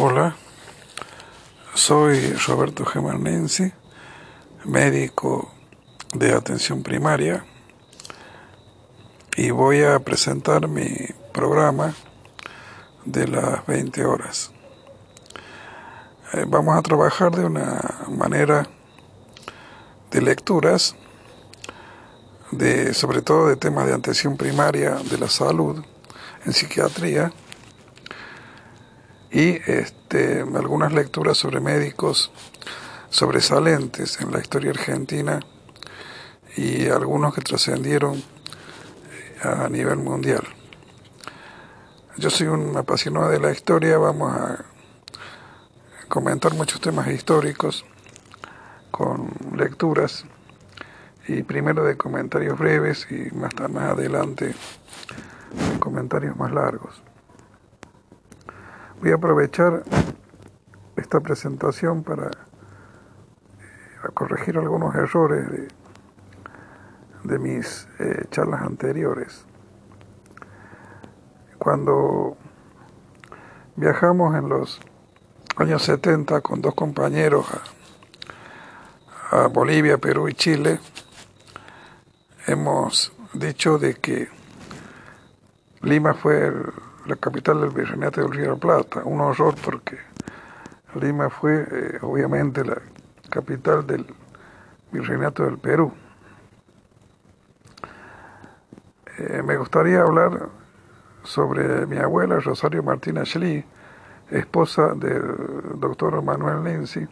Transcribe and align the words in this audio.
Hola, 0.00 0.36
soy 1.74 2.32
Roberto 2.46 2.84
Gemarnensi, 2.84 3.72
médico 4.64 5.50
de 6.14 6.34
atención 6.34 6.84
primaria 6.84 7.44
y 9.36 9.50
voy 9.50 9.82
a 9.82 9.98
presentar 9.98 10.68
mi 10.68 10.88
programa 11.32 11.96
de 13.06 13.26
las 13.26 13.66
20 13.66 14.04
horas. 14.04 14.52
Eh, 16.32 16.44
vamos 16.46 16.78
a 16.78 16.82
trabajar 16.82 17.34
de 17.34 17.44
una 17.44 17.82
manera 18.06 18.68
de 20.12 20.22
lecturas, 20.22 20.94
de, 22.52 22.94
sobre 22.94 23.20
todo 23.20 23.48
de 23.48 23.56
temas 23.56 23.88
de 23.88 23.94
atención 23.94 24.36
primaria 24.36 24.90
de 25.10 25.18
la 25.18 25.28
salud 25.28 25.84
en 26.46 26.52
psiquiatría 26.52 27.32
y 29.30 29.60
este, 29.70 30.40
algunas 30.40 30.92
lecturas 30.92 31.36
sobre 31.36 31.60
médicos 31.60 32.30
sobresalientes 33.10 34.20
en 34.20 34.32
la 34.32 34.40
historia 34.40 34.70
argentina 34.70 35.40
y 36.56 36.88
algunos 36.88 37.34
que 37.34 37.40
trascendieron 37.40 38.22
a 39.42 39.68
nivel 39.68 39.98
mundial. 39.98 40.42
Yo 42.16 42.30
soy 42.30 42.48
un 42.48 42.76
apasionado 42.76 43.28
de 43.28 43.38
la 43.38 43.52
historia, 43.52 43.96
vamos 43.98 44.34
a 44.34 44.64
comentar 46.08 46.54
muchos 46.54 46.80
temas 46.80 47.06
históricos 47.08 47.84
con 48.90 49.30
lecturas 49.54 50.24
y 51.28 51.42
primero 51.42 51.84
de 51.84 51.96
comentarios 51.96 52.58
breves 52.58 53.06
y 53.10 53.32
más, 53.36 53.52
más 53.70 53.92
adelante 53.92 54.46
de 54.46 55.78
comentarios 55.78 56.36
más 56.36 56.50
largos. 56.50 57.07
Voy 59.00 59.12
a 59.12 59.14
aprovechar 59.14 59.84
esta 60.96 61.20
presentación 61.20 62.02
para 62.02 62.26
eh, 62.26 64.08
corregir 64.12 64.58
algunos 64.58 64.92
errores 64.96 65.68
de, 67.22 67.38
mis 67.38 67.86
eh, 68.00 68.24
charlas 68.32 68.62
anteriores. 68.62 69.44
Cuando 71.58 72.36
viajamos 73.76 74.34
en 74.34 74.48
los 74.48 74.80
años 75.56 75.82
70 75.84 76.40
con 76.40 76.60
dos 76.60 76.74
compañeros 76.74 77.46
a, 79.30 79.44
a 79.44 79.46
Bolivia, 79.46 79.98
Perú 79.98 80.28
y 80.28 80.34
Chile, 80.34 80.80
hemos 82.48 83.12
dicho 83.32 83.78
de 83.78 83.94
que 83.94 84.28
Lima 85.82 86.14
fue 86.14 86.48
el 86.48 86.87
la 87.08 87.16
capital 87.16 87.62
del 87.62 87.70
Virreinato 87.70 88.20
del 88.20 88.30
Río 88.30 88.42
de 88.42 88.50
la 88.50 88.56
Plata. 88.56 89.00
Un 89.04 89.20
horror 89.22 89.54
porque 89.64 89.98
Lima 91.00 91.30
fue 91.30 91.66
eh, 91.70 91.98
obviamente 92.02 92.62
la 92.64 92.76
capital 93.30 93.86
del 93.86 94.06
Virreinato 94.92 95.44
del 95.44 95.58
Perú. 95.58 95.90
Eh, 99.16 99.42
me 99.42 99.56
gustaría 99.56 100.02
hablar 100.02 100.50
sobre 101.24 101.86
mi 101.86 101.96
abuela 101.96 102.40
Rosario 102.40 102.82
Martínez 102.82 103.30
Schlie, 103.30 103.64
esposa 104.30 104.94
del 104.94 105.22
doctor 105.76 106.22
Manuel 106.22 106.62
Lindsay, 106.62 107.08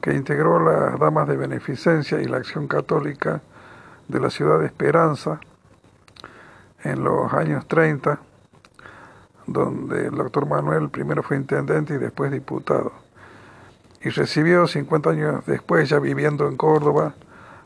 que 0.00 0.14
integró 0.14 0.60
las 0.60 1.00
Damas 1.00 1.26
de 1.26 1.36
Beneficencia 1.36 2.20
y 2.20 2.26
la 2.26 2.36
Acción 2.36 2.68
Católica 2.68 3.42
de 4.06 4.20
la 4.20 4.30
ciudad 4.30 4.60
de 4.60 4.66
Esperanza 4.66 5.40
en 6.84 7.02
los 7.02 7.32
años 7.32 7.66
30 7.66 8.20
donde 9.46 10.06
el 10.06 10.14
doctor 10.14 10.46
Manuel 10.46 10.88
primero 10.88 11.22
fue 11.22 11.36
intendente 11.36 11.94
y 11.94 11.98
después 11.98 12.30
diputado. 12.30 12.92
Y 14.02 14.10
recibió 14.10 14.66
50 14.66 15.10
años 15.10 15.46
después, 15.46 15.88
ya 15.88 15.98
viviendo 15.98 16.46
en 16.46 16.56
Córdoba, 16.56 17.14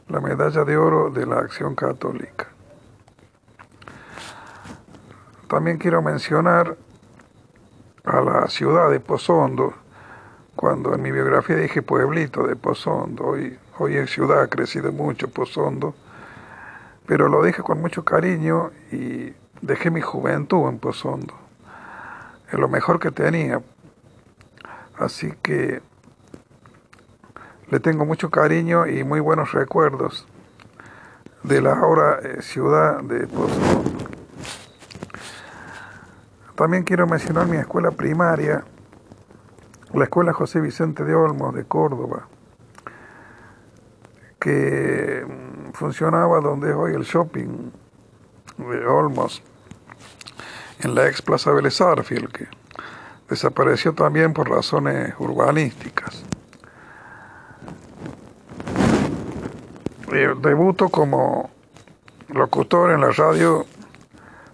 la 0.09 0.21
medalla 0.21 0.65
de 0.65 0.77
oro 0.77 1.11
de 1.11 1.27
la 1.27 1.39
Acción 1.39 1.75
Católica. 1.75 2.47
También 5.49 5.79
quiero 5.79 6.03
mencionar 6.03 6.77
a 8.05 8.21
la 8.21 8.47
ciudad 8.49 8.91
de 8.91 9.01
Pozondo, 9.01 9.75
cuando 10.55 10.95
en 10.95 11.03
mi 11.03 11.13
biografía 11.13 11.57
dije 11.57 11.83
pueblito 11.83 12.47
de 12.47 12.57
Pozondo, 12.57 13.27
hoy, 13.27 13.59
hoy 13.79 13.97
es 13.97 14.11
ciudad, 14.11 14.43
ha 14.43 14.47
crecido 14.49 14.93
mucho 14.93 15.29
Pozondo, 15.29 15.95
pero 17.07 17.29
lo 17.29 17.43
dije 17.43 17.63
con 17.63 17.81
mucho 17.81 18.05
cariño 18.05 18.71
y 18.93 19.33
dejé 19.63 19.91
mi 19.91 20.01
juventud 20.01 20.69
en 20.69 20.79
Pozondo 20.79 21.48
es 22.51 22.59
lo 22.59 22.69
mejor 22.69 22.99
que 22.99 23.11
tenía. 23.11 23.63
Así 24.99 25.33
que 25.43 25.81
le 27.71 27.81
tengo 27.81 28.05
mucho 28.05 28.31
cariño 28.31 28.87
y 28.87 29.05
muy 29.05 29.21
buenos 29.21 29.53
recuerdos 29.53 30.27
de 31.43 31.61
la 31.61 31.75
ahora 31.75 32.19
eh, 32.23 32.43
ciudad 32.43 33.03
de 33.03 33.27
Pozo. 33.27 33.85
También 36.55 36.83
quiero 36.83 37.07
mencionar 37.07 37.47
mi 37.47 37.57
escuela 37.57 37.93
primaria, 37.93 38.65
la 39.93 40.05
escuela 40.05 40.33
José 40.33 40.61
Vicente 40.61 41.05
de 41.05 41.15
Olmos 41.15 41.55
de 41.55 41.65
Córdoba, 41.65 42.27
que 44.41 45.25
mm, 45.25 45.73
funcionaba 45.73 46.41
donde 46.41 46.71
es 46.71 46.75
hoy 46.75 46.95
el 46.95 47.03
shopping 47.03 47.71
de 48.57 48.87
Olmos 48.87 49.43
en 50.81 50.95
la 50.95 51.09
ex 51.09 51.23
Plaza 51.23 51.51
Vélez 51.53 51.79
que 52.33 52.49
desapareció 53.29 53.95
también 53.95 54.33
por 54.33 54.49
razones 54.49 55.15
urbanísticas. 55.19 56.25
debuto 60.11 60.89
como 60.89 61.51
locutor 62.29 62.91
en 62.91 63.01
la 63.01 63.11
radio. 63.11 63.67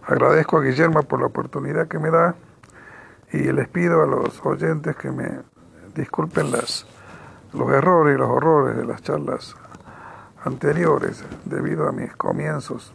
Agradezco 0.06 0.58
a 0.58 0.62
Guillermo 0.62 1.02
por 1.04 1.20
la 1.20 1.26
oportunidad 1.26 1.88
que 1.88 1.98
me 1.98 2.10
da 2.10 2.34
y 3.32 3.38
les 3.52 3.68
pido 3.68 4.02
a 4.02 4.06
los 4.06 4.44
oyentes 4.44 4.96
que 4.96 5.10
me 5.10 5.40
disculpen 5.94 6.50
las, 6.52 6.86
los 7.52 7.70
errores 7.70 8.14
y 8.14 8.18
los 8.18 8.28
horrores 8.28 8.76
de 8.76 8.84
las 8.84 9.02
charlas 9.02 9.56
anteriores 10.44 11.24
debido 11.44 11.88
a 11.88 11.92
mis 11.92 12.14
comienzos. 12.16 12.92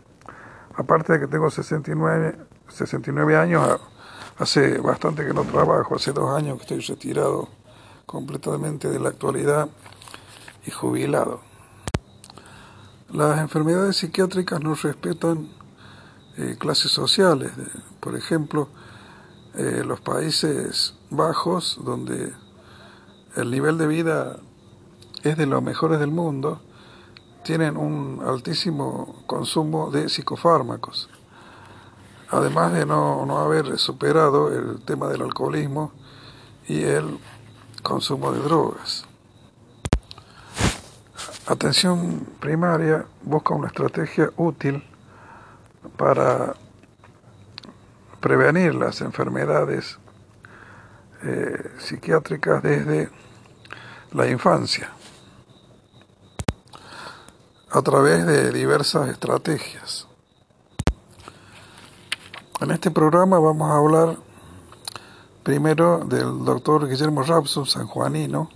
Aparte 0.75 1.13
de 1.13 1.22
que 1.22 1.28
tengo 1.28 1.50
69 1.50 2.35
69 2.69 3.35
años, 3.35 3.80
hace 4.38 4.78
bastante 4.80 5.25
que 5.25 5.34
no 5.34 5.44
trabajo, 5.44 5.96
hace 5.96 6.13
dos 6.13 6.35
años 6.35 6.57
que 6.57 6.63
estoy 6.63 6.96
retirado 6.96 7.50
completamente 8.06 8.90
de 8.90 9.00
la 9.00 9.09
actualidad 9.09 9.69
y 10.66 10.72
jubilado. 10.72 11.41
Las 13.12 13.40
enfermedades 13.40 13.97
psiquiátricas 13.97 14.62
no 14.62 14.75
respetan 14.75 15.50
eh, 16.38 16.56
clases 16.59 16.91
sociales. 16.91 17.52
Por 18.00 18.16
ejemplo, 18.16 18.69
eh, 19.56 19.84
los 19.86 20.00
Países 20.00 20.96
Bajos, 21.09 21.80
donde 21.84 22.34
el 23.36 23.51
nivel 23.51 23.78
de 23.78 23.88
vida 23.88 24.40
es 25.24 25.38
de 25.38 25.46
los 25.46 25.62
mejores 25.62 26.00
del 26.00 26.12
mundo, 26.12 26.62
tienen 27.44 27.78
un 27.78 28.22
altísimo 28.25 29.24
consumo 29.25 29.91
de 29.91 30.07
psicofármacos 30.07 31.09
además 32.31 32.73
de 32.73 32.85
no, 32.85 33.25
no 33.25 33.40
haber 33.40 33.78
superado 33.78 34.53
el 34.53 34.81
tema 34.81 35.07
del 35.07 35.22
alcoholismo 35.22 35.91
y 36.67 36.84
el 36.84 37.19
consumo 37.81 38.31
de 38.31 38.40
drogas. 38.40 39.06
Atención 41.47 42.28
primaria 42.39 43.06
busca 43.23 43.56
una 43.56 43.68
estrategia 43.68 44.29
útil 44.38 44.84
para 45.97 46.53
prevenir 48.19 48.75
las 48.75 49.01
enfermedades 49.01 49.97
eh, 51.24 51.71
psiquiátricas 51.80 52.62
desde 52.62 53.09
la 54.12 54.27
infancia 54.27 54.92
a 57.71 57.81
través 57.81 58.25
de 58.25 58.51
diversas 58.51 59.09
estrategias. 59.09 60.08
En 62.61 62.71
este 62.71 62.91
programa 62.91 63.39
vamos 63.39 63.71
a 63.71 63.77
hablar 63.77 64.17
primero 65.44 66.00
del 66.00 66.44
doctor 66.44 66.89
Guillermo 66.89 67.23
Rapson, 67.23 67.65
sanjuanino, 67.65 68.50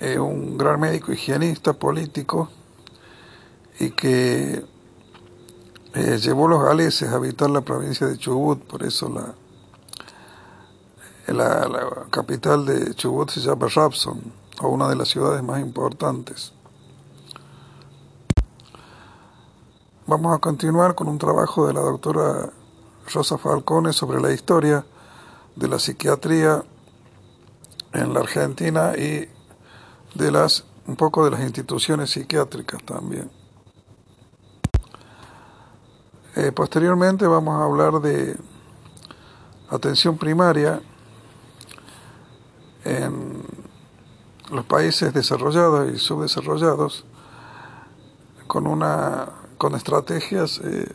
eh, 0.00 0.18
un 0.18 0.58
gran 0.58 0.80
médico 0.80 1.12
higienista, 1.12 1.74
político, 1.74 2.48
y 3.78 3.90
que 3.90 4.64
eh, 5.94 6.18
llevó 6.18 6.48
los 6.48 6.60
galeses 6.60 7.08
a 7.08 7.14
habitar 7.14 7.50
la 7.50 7.60
provincia 7.60 8.08
de 8.08 8.18
Chubut, 8.18 8.64
por 8.64 8.82
eso 8.82 9.08
la, 9.08 9.34
la, 11.32 11.68
la 11.68 12.06
capital 12.10 12.66
de 12.66 12.96
Chubut 12.96 13.30
se 13.30 13.38
llama 13.38 13.68
Rapson, 13.72 14.20
o 14.60 14.68
una 14.70 14.88
de 14.88 14.96
las 14.96 15.06
ciudades 15.06 15.44
más 15.44 15.60
importantes. 15.60 16.52
Vamos 20.08 20.34
a 20.34 20.38
continuar 20.38 20.94
con 20.94 21.06
un 21.06 21.18
trabajo 21.18 21.66
de 21.66 21.74
la 21.74 21.80
doctora 21.80 22.48
Rosa 23.12 23.36
Falcone 23.36 23.92
sobre 23.92 24.22
la 24.22 24.32
historia 24.32 24.82
de 25.54 25.68
la 25.68 25.78
psiquiatría 25.78 26.64
en 27.92 28.14
la 28.14 28.20
Argentina 28.20 28.94
y 28.96 29.28
de 30.14 30.30
las 30.32 30.64
un 30.86 30.96
poco 30.96 31.26
de 31.26 31.32
las 31.32 31.40
instituciones 31.40 32.08
psiquiátricas 32.08 32.82
también. 32.84 33.30
Eh, 36.36 36.52
posteriormente 36.52 37.26
vamos 37.26 37.60
a 37.60 37.64
hablar 37.64 38.00
de 38.00 38.34
atención 39.68 40.16
primaria 40.16 40.80
en 42.82 43.42
los 44.50 44.64
países 44.64 45.12
desarrollados 45.12 45.92
y 45.92 45.98
subdesarrollados 45.98 47.04
con 48.46 48.66
una 48.66 49.47
con 49.58 49.74
estrategias 49.74 50.60
eh, 50.64 50.88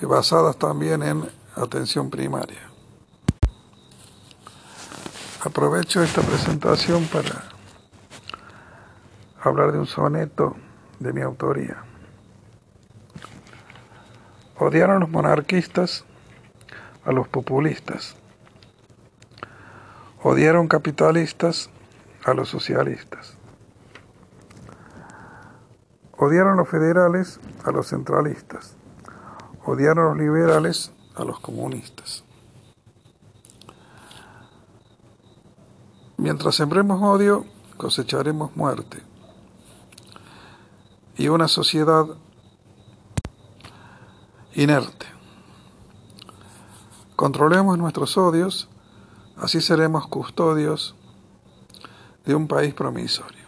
basadas 0.00 0.56
también 0.56 1.02
en 1.02 1.28
atención 1.54 2.10
primaria. 2.10 2.70
Aprovecho 5.42 6.02
esta 6.02 6.22
presentación 6.22 7.04
para 7.06 7.44
hablar 9.42 9.72
de 9.72 9.78
un 9.78 9.86
soneto 9.86 10.56
de 10.98 11.12
mi 11.12 11.20
autoría. 11.20 11.84
Odiaron 14.58 15.00
los 15.00 15.10
monarquistas 15.10 16.04
a 17.04 17.12
los 17.12 17.28
populistas. 17.28 18.16
Odiaron 20.22 20.68
capitalistas 20.68 21.68
a 22.24 22.32
los 22.32 22.48
socialistas. 22.48 23.36
Odiaron 26.16 26.56
los 26.56 26.68
federales 26.68 27.40
a 27.64 27.72
los 27.72 27.88
centralistas. 27.88 28.76
Odiaron 29.64 30.16
los 30.16 30.18
liberales 30.18 30.92
a 31.16 31.24
los 31.24 31.40
comunistas. 31.40 32.24
Mientras 36.16 36.54
sembremos 36.54 37.02
odio, 37.02 37.44
cosecharemos 37.76 38.56
muerte. 38.56 39.02
Y 41.16 41.28
una 41.28 41.48
sociedad 41.48 42.06
inerte. 44.54 45.06
Controlemos 47.16 47.76
nuestros 47.78 48.16
odios, 48.16 48.68
así 49.36 49.60
seremos 49.60 50.06
custodios 50.06 50.94
de 52.24 52.34
un 52.34 52.48
país 52.48 52.74
promisorio. 52.74 53.43